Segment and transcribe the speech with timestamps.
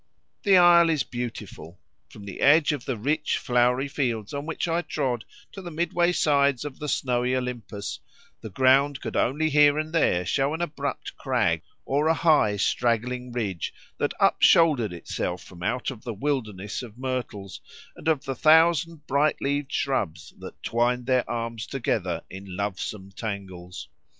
[0.41, 1.77] The isle is beautiful.
[2.09, 6.11] From the edge of the rich, flowery fields on which I trod to the midway
[6.11, 7.99] sides of the snowy Olympus,
[8.41, 13.31] the ground could only here and there show an abrupt crag, or a high straggling
[13.31, 17.61] ridge that up shouldered itself from out of the wilderness of myrtles,
[17.95, 23.87] and of the thousand bright leaved shrubs that twined their arms together in lovesome tangles.